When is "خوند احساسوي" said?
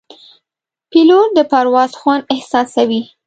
1.99-3.01